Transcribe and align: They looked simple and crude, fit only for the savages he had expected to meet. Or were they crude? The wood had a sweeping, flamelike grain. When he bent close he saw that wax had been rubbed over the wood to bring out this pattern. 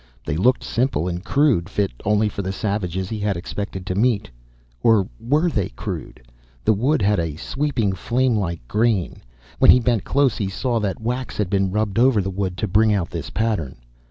They 0.25 0.35
looked 0.35 0.63
simple 0.63 1.07
and 1.07 1.23
crude, 1.23 1.69
fit 1.69 1.91
only 2.03 2.27
for 2.27 2.41
the 2.41 2.51
savages 2.51 3.07
he 3.07 3.19
had 3.19 3.37
expected 3.37 3.85
to 3.85 3.93
meet. 3.93 4.31
Or 4.81 5.07
were 5.19 5.47
they 5.47 5.69
crude? 5.69 6.23
The 6.65 6.73
wood 6.73 7.03
had 7.03 7.19
a 7.19 7.35
sweeping, 7.35 7.93
flamelike 7.93 8.67
grain. 8.67 9.21
When 9.59 9.69
he 9.69 9.79
bent 9.79 10.03
close 10.03 10.37
he 10.37 10.49
saw 10.49 10.79
that 10.79 10.99
wax 11.01 11.37
had 11.37 11.51
been 11.51 11.69
rubbed 11.71 11.99
over 11.99 12.19
the 12.19 12.31
wood 12.31 12.57
to 12.57 12.67
bring 12.67 12.91
out 12.91 13.11
this 13.11 13.29
pattern. 13.29 13.75